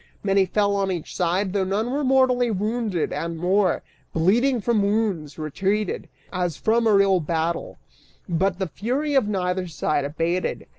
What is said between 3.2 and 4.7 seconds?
more, bleeding